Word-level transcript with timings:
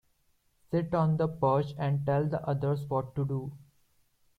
Sit 0.71 0.95
on 0.95 1.17
the 1.17 1.27
perch 1.27 1.75
and 1.77 2.03
tell 2.07 2.25
the 2.27 2.41
others 2.49 2.87
what 2.89 3.13
to 3.13 3.23
do. 3.23 3.51